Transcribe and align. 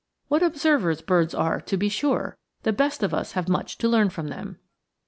What 0.29 0.41
observers 0.41 1.03
birds 1.03 1.35
are, 1.35 1.61
to 1.61 1.77
be 1.77 1.87
sure! 1.87 2.39
The 2.63 2.73
best 2.73 3.03
of 3.03 3.13
us 3.13 3.33
have 3.33 3.47
much 3.47 3.77
to 3.77 3.87
learn 3.87 4.09
from 4.09 4.29
them. 4.29 4.57